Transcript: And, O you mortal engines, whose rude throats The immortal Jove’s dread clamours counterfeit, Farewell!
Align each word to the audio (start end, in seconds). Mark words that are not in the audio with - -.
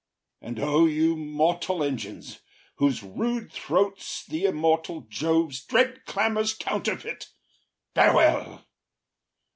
And, 0.41 0.59
O 0.59 0.85
you 0.87 1.15
mortal 1.15 1.83
engines, 1.83 2.39
whose 2.77 3.03
rude 3.03 3.51
throats 3.51 4.25
The 4.25 4.45
immortal 4.45 5.01
Jove’s 5.07 5.63
dread 5.63 6.05
clamours 6.05 6.55
counterfeit, 6.55 7.27
Farewell! 7.93 8.65